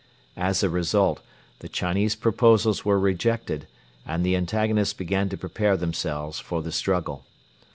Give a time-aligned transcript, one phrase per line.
[0.41, 1.21] As a result
[1.59, 3.67] the Chinese proposals were rejected
[4.03, 7.23] and the antagonists began to prepare themselves for the struggle.